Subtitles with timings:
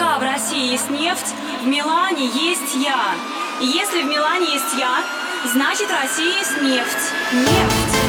[0.00, 3.14] пока в России есть нефть, в Милане есть я.
[3.60, 5.02] И если в Милане есть я,
[5.52, 7.12] значит в России есть нефть.
[7.32, 7.99] Нефть.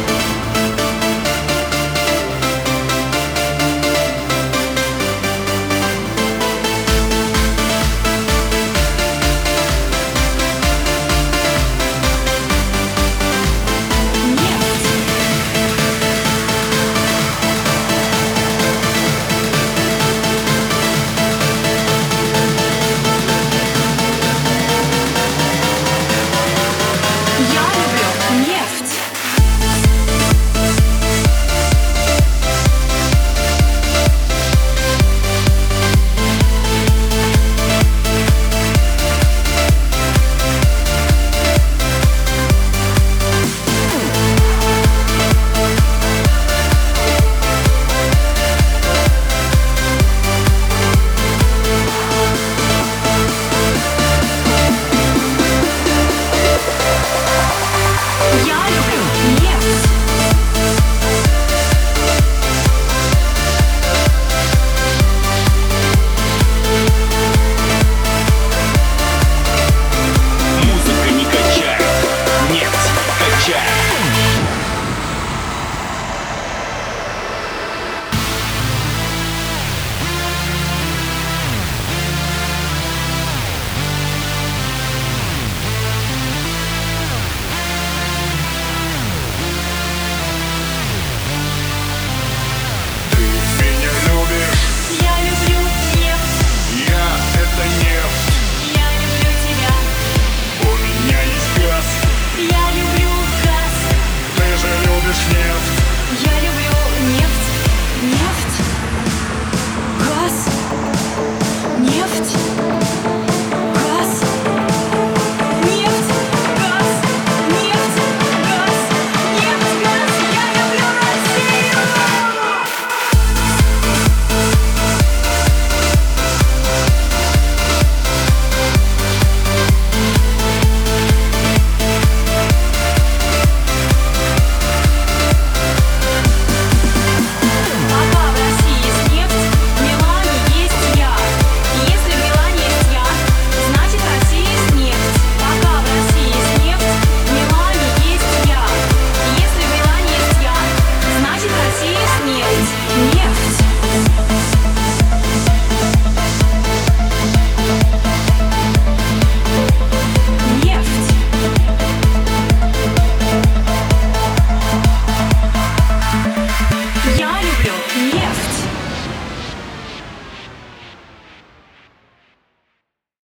[167.63, 168.60] Yes.